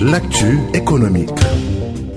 L'actu 0.00 0.58
économique. 0.74 1.30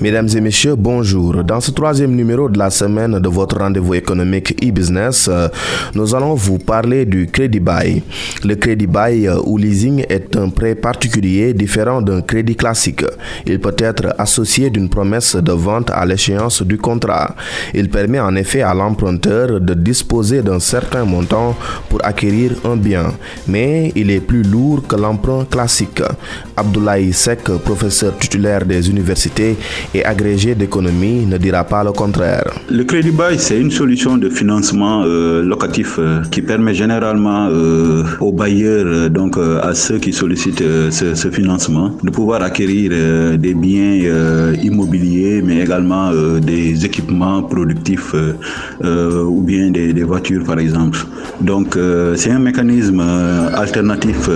Mesdames 0.00 0.28
et 0.36 0.40
messieurs, 0.40 0.76
bonjour. 0.76 1.42
Dans 1.42 1.60
ce 1.60 1.72
troisième 1.72 2.14
numéro 2.14 2.48
de 2.48 2.56
la 2.56 2.70
semaine 2.70 3.18
de 3.18 3.28
votre 3.28 3.58
rendez-vous 3.58 3.94
économique 3.94 4.54
e-business, 4.64 5.28
euh, 5.28 5.48
nous 5.92 6.14
allons 6.14 6.34
vous 6.34 6.58
parler 6.58 7.04
du 7.04 7.26
crédit 7.26 7.58
bail. 7.58 8.04
Le 8.44 8.54
crédit 8.54 8.86
bail 8.86 9.26
euh, 9.26 9.40
ou 9.44 9.58
leasing 9.58 10.04
est 10.08 10.36
un 10.36 10.50
prêt 10.50 10.76
particulier 10.76 11.52
différent 11.52 12.00
d'un 12.00 12.22
crédit 12.22 12.54
classique. 12.54 13.04
Il 13.44 13.58
peut 13.58 13.74
être 13.76 14.14
associé 14.18 14.70
d'une 14.70 14.88
promesse 14.88 15.34
de 15.34 15.50
vente 15.50 15.90
à 15.90 16.06
l'échéance 16.06 16.62
du 16.62 16.78
contrat. 16.78 17.34
Il 17.74 17.90
permet 17.90 18.20
en 18.20 18.36
effet 18.36 18.62
à 18.62 18.74
l'emprunteur 18.74 19.60
de 19.60 19.74
disposer 19.74 20.42
d'un 20.42 20.60
certain 20.60 21.04
montant 21.04 21.56
pour 21.88 22.04
acquérir 22.06 22.52
un 22.64 22.76
bien, 22.76 23.14
mais 23.48 23.90
il 23.96 24.12
est 24.12 24.20
plus 24.20 24.44
lourd 24.44 24.86
que 24.86 24.94
l'emprunt 24.94 25.44
classique. 25.44 26.02
Abdoulaye 26.56 27.12
Sek, 27.12 27.42
professeur 27.64 28.16
titulaire 28.16 28.64
des 28.64 28.88
universités, 28.88 29.56
et 29.94 30.04
agrégé 30.04 30.54
d'économie 30.54 31.24
ne 31.26 31.38
dira 31.38 31.64
pas 31.64 31.82
le 31.82 31.92
contraire. 31.92 32.44
Le 32.70 32.84
crédit 32.84 33.10
bail, 33.10 33.38
c'est 33.38 33.58
une 33.58 33.70
solution 33.70 34.16
de 34.18 34.28
financement 34.28 35.02
euh, 35.04 35.42
locatif 35.42 35.96
euh, 35.98 36.22
qui 36.30 36.42
permet 36.42 36.74
généralement 36.74 37.48
euh, 37.50 38.04
aux 38.20 38.32
bailleurs, 38.32 39.08
donc 39.10 39.38
à 39.38 39.74
ceux 39.74 39.98
qui 39.98 40.12
sollicitent 40.12 40.62
ce, 40.90 41.30
financement, 41.30 41.92
de 42.02 42.10
pouvoir 42.10 42.42
acquérir 42.42 42.90
des 43.38 43.54
biens 43.54 44.54
immobiliers, 44.62 45.42
mais 45.44 45.60
également 45.60 46.10
des 46.40 46.84
équipements 46.84 47.42
productifs 47.42 48.14
ou 48.82 49.42
bien 49.42 49.70
des, 49.70 50.02
voitures, 50.02 50.44
par 50.44 50.58
exemple. 50.58 50.98
Donc, 51.40 51.78
c'est 52.16 52.30
un 52.30 52.38
mécanisme 52.38 53.00
alternatif 53.54 54.28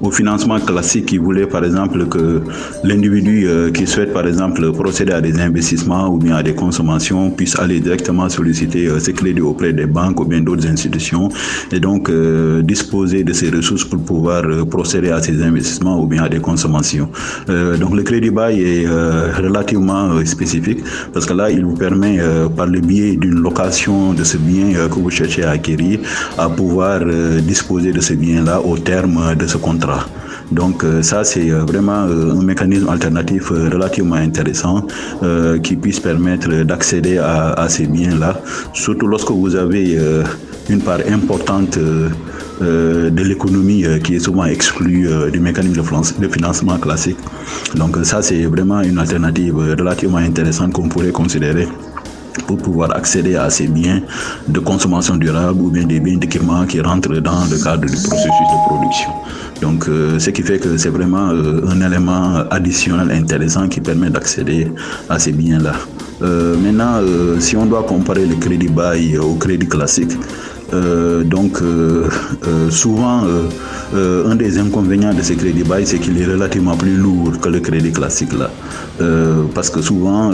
au 0.00 0.10
financement 0.10 0.58
classique 0.60 1.06
qui 1.06 1.18
voulait, 1.18 1.46
par 1.46 1.64
exemple, 1.64 2.06
que 2.06 2.42
l'individu 2.84 3.48
qui 3.74 3.86
souhaite, 3.86 4.12
par 4.12 4.26
exemple, 4.26 4.72
procéder 4.82 5.12
à 5.12 5.20
des 5.20 5.38
investissements 5.40 6.08
ou 6.12 6.18
bien 6.18 6.34
à 6.34 6.42
des 6.42 6.54
consommations 6.54 7.30
puissent 7.30 7.58
aller 7.64 7.78
directement 7.78 8.28
solliciter 8.28 8.86
euh, 8.88 8.98
ces 8.98 9.12
crédits 9.12 9.40
auprès 9.40 9.72
des 9.72 9.86
banques 9.86 10.18
ou 10.20 10.24
bien 10.24 10.40
d'autres 10.40 10.66
institutions 10.66 11.28
et 11.70 11.78
donc 11.78 12.02
euh, 12.08 12.62
disposer 12.62 13.22
de 13.22 13.32
ces 13.32 13.48
ressources 13.50 13.84
pour 13.84 14.00
pouvoir 14.10 14.42
euh, 14.44 14.64
procéder 14.64 15.10
à 15.10 15.20
ces 15.22 15.40
investissements 15.40 15.98
ou 16.02 16.06
bien 16.12 16.22
à 16.24 16.28
des 16.28 16.40
consommations. 16.48 17.08
donc 17.82 17.92
le 17.98 18.02
crédit 18.08 18.32
bail 18.38 18.54
est 18.72 18.86
relativement 19.42 20.04
spécifique 20.34 20.80
parce 21.12 21.26
que 21.28 21.34
là, 21.40 21.46
il 21.50 21.64
vous 21.68 21.78
permet 21.86 22.16
par 22.56 22.66
le 22.66 22.80
biais 22.80 23.16
d'une 23.22 23.40
location 23.48 24.12
de 24.18 24.24
ce 24.24 24.36
bien 24.36 24.66
que 24.92 24.98
vous 25.04 25.10
cherchez 25.18 25.44
à 25.44 25.50
acquérir 25.58 26.00
à 26.38 26.48
pouvoir 26.48 26.98
disposer 27.52 27.90
de 27.92 28.00
ce 28.08 28.14
bien-là 28.14 28.56
au 28.60 28.76
terme 28.78 29.34
de 29.42 29.46
ce 29.46 29.58
contrat. 29.58 30.04
Donc 30.52 30.84
euh, 30.84 31.02
ça, 31.02 31.24
c'est 31.24 31.50
euh, 31.50 31.64
vraiment 31.64 32.04
euh, 32.06 32.32
un 32.32 32.42
mécanisme 32.42 32.88
alternatif 32.88 33.48
relativement 33.50 34.16
intéressant 34.16 34.86
qui 35.62 35.76
puisse 35.76 36.00
permettre 36.00 36.48
d'accéder 36.64 37.18
à, 37.18 37.66
ces 37.68 37.86
biens-là, 37.86 38.40
surtout 38.72 39.06
lorsque 39.06 39.30
vous 39.30 39.54
avez 39.54 39.98
une 40.68 40.80
part 40.80 41.00
importante 41.10 41.78
de 41.78 43.22
l'économie 43.22 43.84
qui 44.02 44.16
est 44.16 44.20
souvent 44.20 44.44
exclue 44.44 45.08
du 45.30 45.40
mécanisme 45.40 45.82
de 46.18 46.28
financement 46.28 46.78
classique. 46.78 47.18
Donc 47.74 47.96
ça, 48.02 48.22
c'est 48.22 48.44
vraiment 48.44 48.82
une 48.82 48.98
alternative 48.98 49.56
relativement 49.78 50.18
intéressante 50.18 50.72
qu'on 50.72 50.88
pourrait 50.88 51.12
considérer 51.12 51.68
pour 52.46 52.58
pouvoir 52.58 52.94
accéder 52.96 53.36
à 53.36 53.50
ces 53.50 53.66
biens 53.66 54.00
de 54.48 54.60
consommation 54.60 55.16
durable 55.16 55.60
ou 55.60 55.70
bien 55.70 55.84
des 55.84 56.00
biens 56.00 56.16
d'équipement 56.16 56.64
qui 56.66 56.80
rentrent 56.80 57.14
dans 57.20 57.44
le 57.50 57.62
cadre 57.62 57.86
du 57.86 57.92
processus 57.92 58.48
de 58.52 58.68
production. 58.68 59.10
Donc, 59.62 59.88
euh, 59.88 60.18
ce 60.18 60.30
qui 60.30 60.42
fait 60.42 60.58
que 60.58 60.76
c'est 60.76 60.88
vraiment 60.88 61.28
euh, 61.30 61.62
un 61.68 61.80
élément 61.80 62.42
additionnel 62.50 63.12
intéressant 63.12 63.68
qui 63.68 63.80
permet 63.80 64.10
d'accéder 64.10 64.66
à 65.08 65.20
ces 65.20 65.30
biens-là. 65.30 65.74
Euh, 66.22 66.56
maintenant, 66.56 67.00
si 67.38 67.56
on 67.56 67.66
doit 67.66 67.84
comparer 67.84 68.26
le 68.26 68.34
crédit 68.34 68.68
bail 68.68 69.18
au 69.18 69.34
crédit 69.34 69.68
classique, 69.68 70.12
donc 71.26 71.58
souvent 72.70 73.24
un 73.94 74.34
des 74.36 74.58
inconvénients 74.58 75.12
de 75.12 75.20
ce 75.20 75.34
crédit 75.34 75.64
bail 75.64 75.86
c'est 75.86 75.98
qu'il 75.98 76.18
est 76.18 76.24
relativement 76.24 76.76
plus 76.78 76.96
lourd 76.96 77.38
que 77.42 77.50
le 77.50 77.60
crédit 77.60 77.92
classique 77.92 78.32
là 78.32 78.48
parce 79.54 79.68
que 79.68 79.82
souvent 79.82 80.30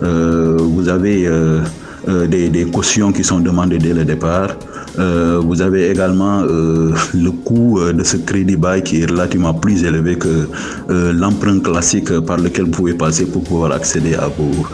vous 0.00 0.88
avez 0.88 1.26
euh, 1.26 1.60
euh, 2.08 2.26
des, 2.26 2.64
cautions 2.66 3.12
qui 3.12 3.24
sont 3.24 3.40
demandées 3.40 3.78
dès 3.78 3.92
le 3.92 4.04
départ. 4.04 4.50
vous 4.96 5.62
avez 5.62 5.90
également 5.90 6.42
le 6.42 7.30
coût 7.30 7.78
de 7.98 8.04
ce 8.04 8.16
crédit 8.16 8.56
bail 8.56 8.82
qui 8.82 9.02
est 9.02 9.10
relativement 9.10 9.54
plus 9.54 9.84
élevé 9.84 10.16
que 10.16 10.48
l'emprunt 10.88 11.60
classique 11.60 12.10
par 12.20 12.38
lequel 12.38 12.64
vous 12.64 12.70
pouvez 12.70 12.94
passer 12.94 13.26
pour 13.26 13.42
pouvoir 13.44 13.72
accéder 13.72 14.14
à, 14.14 14.28
vos, 14.28 14.66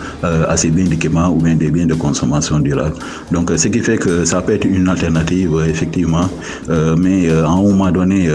ces 0.57 0.71
biens 0.71 0.87
d'équipement 0.87 1.29
ou 1.29 1.41
bien 1.41 1.57
des 1.57 1.71
biens 1.71 1.87
de 1.87 1.95
consommation 1.95 2.59
durable. 2.61 2.97
Donc, 3.33 3.51
ce 3.57 3.69
qui 3.69 3.81
fait 3.81 3.99
que 3.99 4.25
ça 4.25 4.41
peut 4.41 4.53
être 4.53 4.67
une 4.67 4.89
alternative, 4.89 5.53
effectivement, 5.69 6.29
mais 6.97 7.31
à 7.31 7.49
un 7.49 7.63
moment 7.63 7.91
donné, 7.91 8.31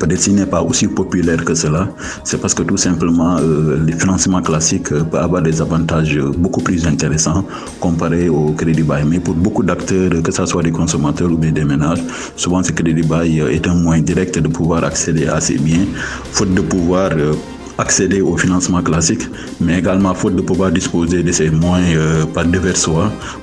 Peut-être 0.00 0.28
n'est 0.32 0.46
pas 0.46 0.62
aussi 0.62 0.88
populaire 0.88 1.44
que 1.44 1.54
cela, 1.54 1.88
c'est 2.24 2.40
parce 2.40 2.54
que 2.54 2.62
tout 2.62 2.76
simplement 2.76 3.36
euh, 3.38 3.78
les 3.86 3.92
financements 3.92 4.42
classiques 4.42 4.92
euh, 4.92 5.04
peuvent 5.04 5.22
avoir 5.22 5.42
des 5.42 5.60
avantages 5.60 6.18
beaucoup 6.36 6.60
plus 6.60 6.86
intéressants 6.86 7.44
comparé 7.80 8.28
au 8.28 8.50
crédit 8.52 8.82
bail. 8.82 9.04
Mais 9.06 9.20
pour 9.20 9.34
beaucoup 9.34 9.62
d'acteurs, 9.62 10.22
que 10.22 10.32
ce 10.32 10.44
soit 10.44 10.62
des 10.62 10.72
consommateurs 10.72 11.30
ou 11.30 11.36
bien 11.36 11.52
des 11.52 11.64
ménages, 11.64 12.02
souvent 12.36 12.62
ce 12.62 12.72
crédit 12.72 13.02
bail 13.02 13.38
est 13.40 13.66
un 13.68 13.74
moyen 13.74 14.02
direct 14.02 14.38
de 14.38 14.48
pouvoir 14.48 14.84
accéder 14.84 15.26
à 15.26 15.40
ces 15.40 15.58
biens, 15.58 15.86
faute 16.32 16.52
de 16.52 16.60
pouvoir 16.60 17.10
euh, 17.12 17.32
accéder 17.78 18.20
au 18.20 18.36
financement 18.36 18.82
classique, 18.82 19.28
mais 19.60 19.78
également 19.78 20.14
faute 20.14 20.36
de 20.36 20.42
pouvoir 20.42 20.70
disposer 20.70 21.22
de 21.22 21.32
ces 21.32 21.50
moyens 21.50 21.94
euh, 21.96 22.24
par 22.26 22.44
divers 22.44 22.74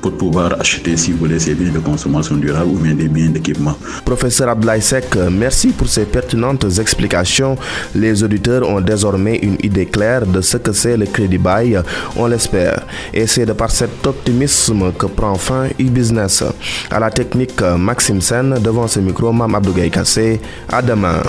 pour 0.02 0.12
pouvoir 0.14 0.60
acheter, 0.60 0.98
si 0.98 1.12
vous 1.12 1.20
voulez, 1.20 1.40
ces 1.40 1.54
biens 1.54 1.72
de 1.72 1.80
consommation 1.80 2.36
durable 2.36 2.72
ou 2.72 2.78
bien 2.78 2.94
des 2.94 3.08
biens 3.08 3.30
d'équipement. 3.30 3.76
Professeur 4.06 4.50
Abdoulaye 4.50 4.82
Sek, 4.82 5.16
merci 5.32 5.70
pour 5.70 5.88
ces 5.88 6.06
pertinentes 6.06 6.66
explications. 6.80 7.58
Les 7.96 8.24
auditeurs 8.24 8.68
ont 8.68 8.82
désormais 8.82 9.38
une 9.38 9.58
idée 9.64 9.86
claire 9.86 10.26
de 10.26 10.42
ce 10.42 10.58
que 10.58 10.72
c'est 10.72 10.98
le 10.98 11.06
crédit 11.06 11.38
bail, 11.38 11.82
on 12.16 12.28
l'espère. 12.28 12.86
Et 13.14 13.28
c'est 13.28 13.46
de 13.46 13.54
par 13.54 13.72
cet 13.72 14.06
optimisme 14.06 14.92
que 14.98 15.06
prend 15.06 15.36
fin 15.36 15.68
e-business. 15.80 16.44
À 16.92 17.00
la 17.00 17.10
technique 17.10 17.62
Maxime 17.78 18.22
Sen, 18.22 18.56
devant 18.62 18.88
ce 18.88 19.00
micro, 19.00 19.32
Mam 19.32 19.56
Abdougaï 19.56 19.90
Kassé. 19.92 20.40
À 20.70 20.82
demain. 20.82 21.22